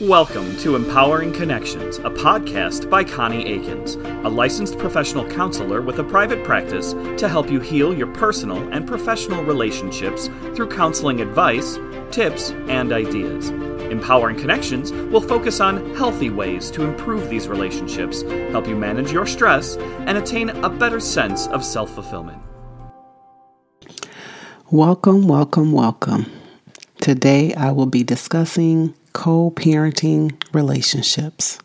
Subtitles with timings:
[0.00, 6.04] Welcome to Empowering Connections, a podcast by Connie Akins, a licensed professional counselor with a
[6.04, 11.78] private practice to help you heal your personal and professional relationships through counseling advice,
[12.10, 13.50] tips, and ideas.
[13.90, 18.22] Empowering Connections will focus on healthy ways to improve these relationships,
[18.52, 22.40] help you manage your stress, and attain a better sense of self fulfillment.
[24.70, 26.24] Welcome, welcome, welcome.
[27.02, 31.58] Today I will be discussing co parenting relationships.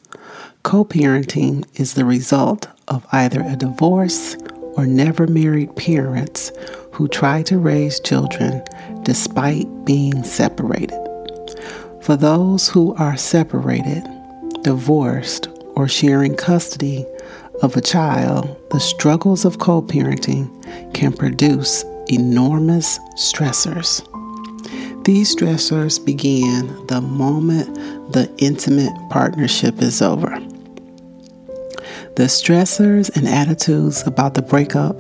[0.64, 4.36] Co parenting is the result of either a divorce
[4.76, 6.52] or never married parents
[6.92, 8.64] who try to raise children
[9.04, 11.00] despite being separated.
[12.02, 14.04] For those who are separated,
[14.62, 17.06] divorced, or sharing custody
[17.62, 20.50] of a child, the struggles of co parenting
[20.94, 24.04] can produce enormous stressors.
[25.06, 30.32] These stressors begin the moment the intimate partnership is over.
[32.16, 34.96] The stressors and attitudes about the breakup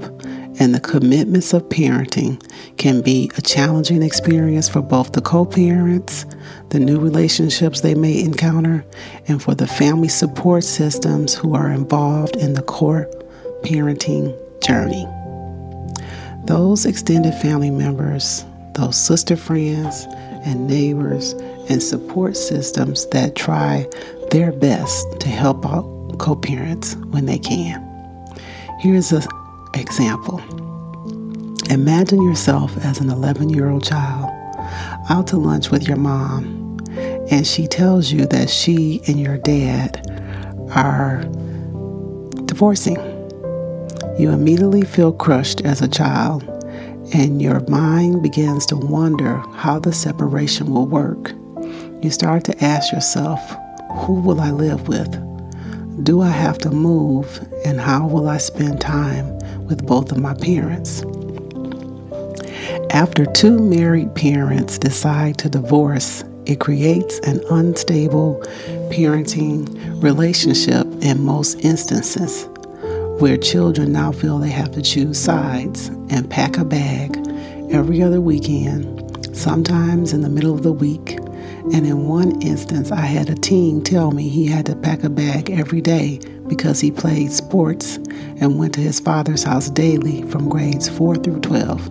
[0.60, 2.40] and the commitments of parenting
[2.78, 6.28] can be a challenging experience for both the co parents,
[6.70, 8.86] the new relationships they may encounter,
[9.28, 13.06] and for the family support systems who are involved in the co
[13.64, 15.08] parenting journey.
[16.46, 18.46] Those extended family members
[18.76, 20.06] those sister friends
[20.46, 21.34] and neighbors
[21.70, 23.88] and support systems that try
[24.32, 27.82] their best to help out co parents when they can.
[28.80, 29.24] Here's an
[29.74, 30.42] example
[31.70, 34.32] Imagine yourself as an 11 year old child
[35.10, 36.78] out to lunch with your mom,
[37.32, 40.06] and she tells you that she and your dad
[40.76, 41.24] are
[42.46, 42.98] divorcing.
[44.20, 46.44] You immediately feel crushed as a child
[47.14, 51.34] and your mind begins to wonder how the separation will work.
[52.02, 53.40] You start to ask yourself,
[54.00, 55.12] who will I live with?
[56.04, 57.40] Do I have to move?
[57.64, 61.04] And how will I spend time with both of my parents?
[62.92, 68.42] After two married parents decide to divorce, it creates an unstable
[68.92, 69.68] parenting
[70.02, 72.48] relationship in most instances
[73.20, 77.18] where children now feel they have to choose sides and pack a bag
[77.72, 81.18] every other weekend, sometimes in the middle of the week.
[81.74, 85.10] And in one instance, I had a teen tell me he had to pack a
[85.10, 87.96] bag every day because he played sports
[88.40, 91.90] and went to his father's house daily from grades 4 through 12.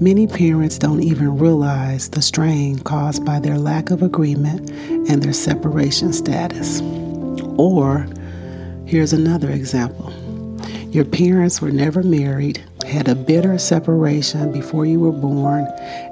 [0.00, 4.70] Many parents don't even realize the strain caused by their lack of agreement
[5.10, 6.80] and their separation status.
[7.58, 8.06] Or
[8.88, 10.10] Here's another example.
[10.92, 15.66] Your parents were never married, had a bitter separation before you were born,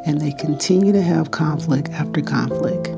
[0.05, 2.89] and they continue to have conflict after conflict.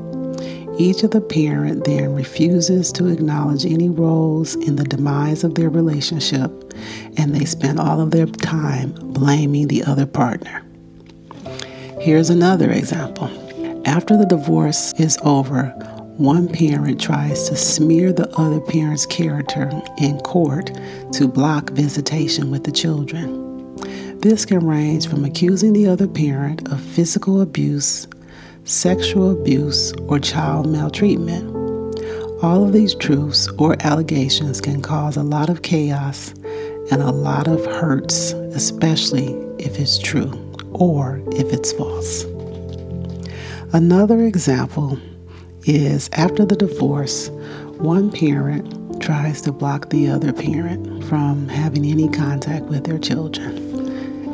[0.77, 5.69] Each of the parent then refuses to acknowledge any roles in the demise of their
[5.69, 6.51] relationship,
[7.15, 10.61] and they spend all of their time blaming the other partner.
[12.01, 13.29] Here's another example.
[13.85, 15.73] After the divorce is over,
[16.19, 20.69] one parent tries to smear the other parent's character in court
[21.13, 23.73] to block visitation with the children.
[24.19, 28.05] This can range from accusing the other parent of physical abuse,
[28.65, 31.55] sexual abuse, or child maltreatment.
[32.43, 36.33] All of these truths or allegations can cause a lot of chaos
[36.91, 40.33] and a lot of hurts, especially if it's true
[40.73, 42.25] or if it's false.
[43.71, 44.99] Another example
[45.69, 47.29] is after the divorce,
[47.77, 53.57] one parent tries to block the other parent from having any contact with their children.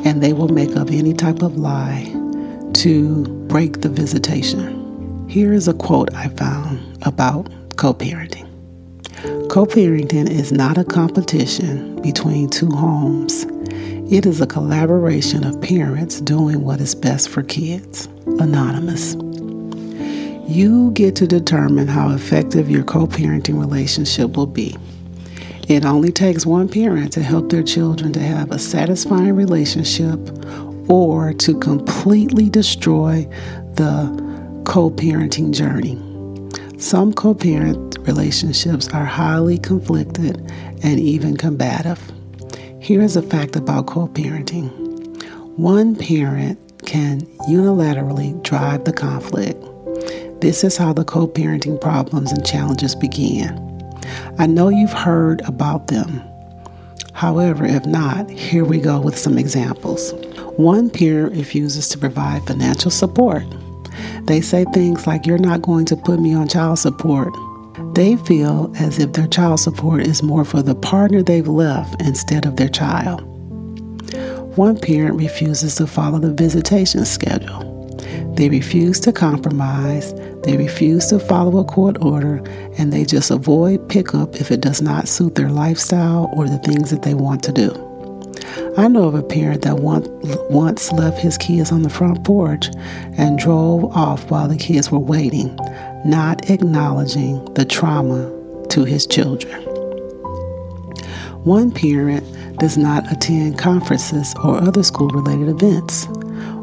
[0.04, 2.04] And they will make up any type of lie
[2.74, 5.28] to break the visitation.
[5.28, 8.46] Here is a quote I found about co parenting
[9.48, 13.46] Co parenting is not a competition between two homes,
[14.12, 18.06] it is a collaboration of parents doing what is best for kids.
[18.38, 19.16] Anonymous.
[20.48, 24.76] You get to determine how effective your co parenting relationship will be.
[25.68, 30.20] It only takes one parent to help their children to have a satisfying relationship
[30.88, 33.24] or to completely destroy
[33.74, 35.98] the co parenting journey.
[36.78, 40.38] Some co parent relationships are highly conflicted
[40.82, 42.00] and even combative.
[42.80, 44.86] Here is a fact about co parenting
[45.56, 49.55] one parent can unilaterally drive the conflict
[50.40, 53.62] this is how the co parenting problems and challenges began.
[54.38, 56.22] I know you've heard about them.
[57.12, 60.12] However, if not, here we go with some examples.
[60.56, 63.44] One parent refuses to provide financial support.
[64.24, 67.32] They say things like, You're not going to put me on child support.
[67.94, 72.44] They feel as if their child support is more for the partner they've left instead
[72.44, 73.22] of their child.
[74.56, 77.76] One parent refuses to follow the visitation schedule.
[78.36, 80.12] They refuse to compromise,
[80.42, 82.42] they refuse to follow a court order,
[82.78, 86.90] and they just avoid pickup if it does not suit their lifestyle or the things
[86.90, 87.82] that they want to do.
[88.76, 92.68] I know of a parent that once left his kids on the front porch
[93.16, 95.56] and drove off while the kids were waiting,
[96.04, 98.30] not acknowledging the trauma
[98.68, 99.62] to his children.
[101.44, 102.24] One parent
[102.58, 106.06] does not attend conferences or other school related events.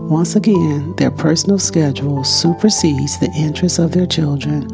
[0.09, 4.69] Once again, their personal schedule supersedes the interests of their children,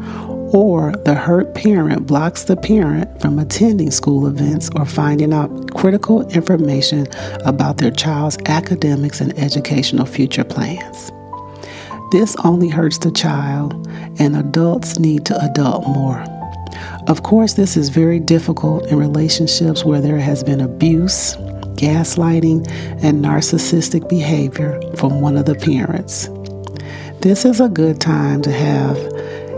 [0.52, 6.28] or the hurt parent blocks the parent from attending school events or finding out critical
[6.30, 7.06] information
[7.44, 11.12] about their child's academics and educational future plans.
[12.10, 13.88] This only hurts the child,
[14.18, 16.24] and adults need to adult more.
[17.06, 21.36] Of course, this is very difficult in relationships where there has been abuse,
[21.76, 22.68] gaslighting,
[23.02, 26.28] and narcissistic behavior from one of the parents.
[27.20, 28.96] This is a good time to have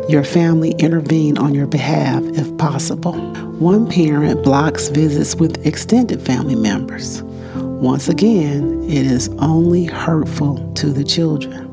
[0.09, 3.14] your family intervene on your behalf if possible.
[3.59, 7.23] One parent blocks visits with extended family members.
[7.55, 11.69] Once again, it is only hurtful to the children.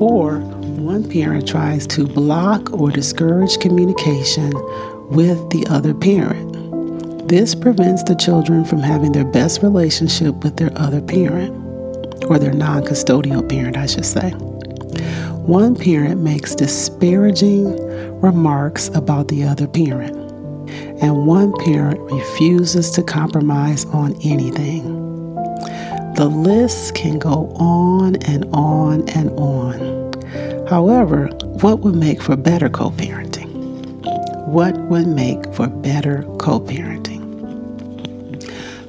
[0.00, 4.52] Or one parent tries to block or discourage communication
[5.08, 6.53] with the other parent.
[7.26, 11.52] This prevents the children from having their best relationship with their other parent,
[12.26, 14.30] or their non custodial parent, I should say.
[15.46, 17.76] One parent makes disparaging
[18.20, 20.14] remarks about the other parent,
[21.02, 24.84] and one parent refuses to compromise on anything.
[26.16, 30.12] The list can go on and on and on.
[30.68, 31.28] However,
[31.62, 33.48] what would make for better co parenting?
[34.46, 37.13] What would make for better co parenting?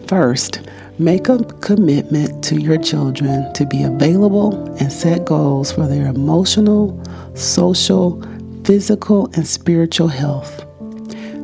[0.07, 0.61] First,
[0.99, 7.01] make a commitment to your children to be available and set goals for their emotional,
[7.33, 8.21] social,
[8.65, 10.63] physical, and spiritual health.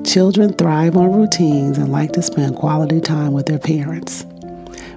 [0.06, 4.26] Children thrive on routines and like to spend quality time with their parents.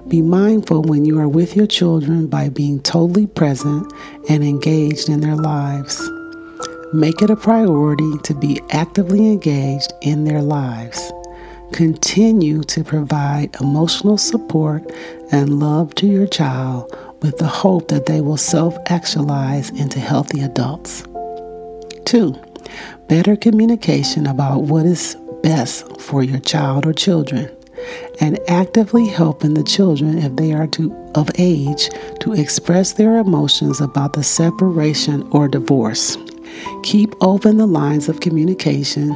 [0.07, 3.91] Be mindful when you are with your children by being totally present
[4.29, 5.99] and engaged in their lives.
[6.93, 11.11] Make it a priority to be actively engaged in their lives.
[11.71, 14.83] Continue to provide emotional support
[15.31, 20.41] and love to your child with the hope that they will self actualize into healthy
[20.41, 21.03] adults.
[22.05, 22.35] Two,
[23.07, 27.55] better communication about what is best for your child or children
[28.19, 31.89] and actively helping the children if they are to, of age
[32.19, 36.17] to express their emotions about the separation or divorce.
[36.83, 39.11] Keep open the lines of communication,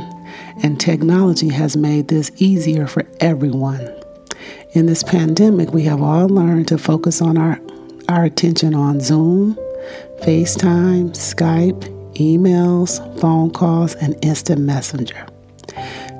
[0.63, 3.87] and technology has made this easier for everyone.
[4.73, 7.59] In this pandemic, we have all learned to focus on our,
[8.07, 9.55] our attention on Zoom,
[10.21, 11.81] FaceTime, Skype,
[12.15, 15.25] emails, phone calls, and instant messenger.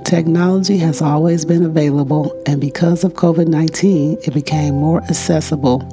[0.06, 5.88] Technology has always been available, and because of COVID 19, it became more accessible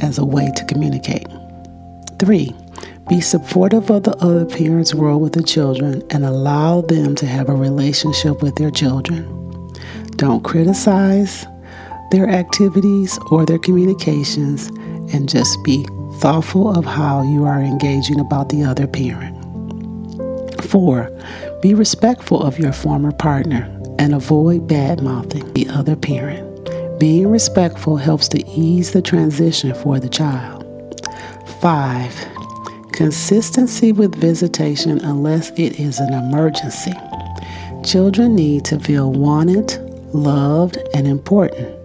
[0.00, 1.26] as a way to communicate.
[2.18, 2.54] Three,
[3.08, 7.48] be supportive of the other parent's role with the children and allow them to have
[7.48, 9.28] a relationship with their children.
[10.16, 11.44] Don't criticize
[12.10, 14.68] their activities or their communications,
[15.12, 15.84] and just be
[16.20, 19.34] thoughtful of how you are engaging about the other parent.
[20.62, 21.10] Four,
[21.60, 23.68] be respectful of your former partner
[23.98, 26.50] and avoid bad mouthing the other parent.
[26.98, 30.62] Being respectful helps to ease the transition for the child.
[31.60, 32.33] 5.
[32.94, 36.92] Consistency with visitation unless it is an emergency.
[37.82, 39.76] Children need to feel wanted,
[40.14, 41.76] loved, and important.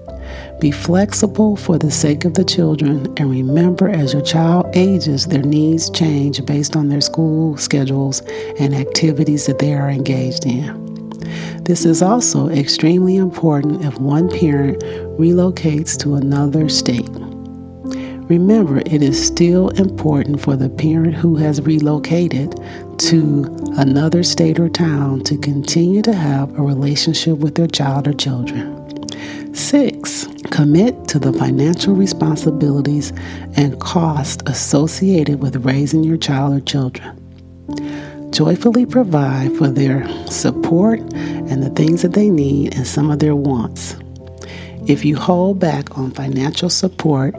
[0.61, 5.41] Be flexible for the sake of the children and remember as your child ages, their
[5.41, 8.21] needs change based on their school schedules
[8.59, 11.09] and activities that they are engaged in.
[11.63, 14.79] This is also extremely important if one parent
[15.17, 17.09] relocates to another state.
[18.29, 22.55] Remember, it is still important for the parent who has relocated
[22.99, 23.45] to
[23.77, 28.75] another state or town to continue to have a relationship with their child or children.
[29.55, 33.11] Six, commit to the financial responsibilities
[33.55, 37.15] and costs associated with raising your child or children.
[38.31, 43.35] Joyfully provide for their support and the things that they need and some of their
[43.35, 43.95] wants.
[44.87, 47.35] If you hold back on financial support,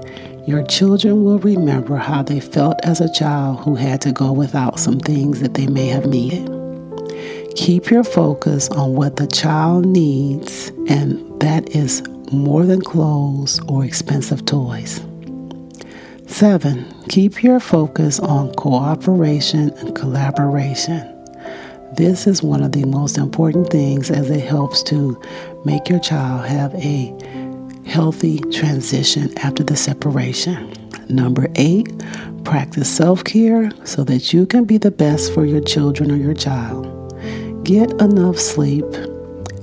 [0.47, 4.81] Your children will remember how they felt as a child who had to go without
[4.81, 6.49] some things that they may have needed.
[7.57, 13.85] Keep your focus on what the child needs, and that is more than clothes or
[13.85, 15.03] expensive toys.
[16.27, 21.07] Seven, keep your focus on cooperation and collaboration.
[21.97, 25.21] This is one of the most important things as it helps to
[25.67, 27.15] make your child have a
[27.91, 30.73] healthy transition after the separation.
[31.09, 31.89] Number eight,
[32.45, 36.35] practice self care so that you can be the best for your children or your
[36.35, 36.87] child.
[37.65, 38.85] Get enough sleep,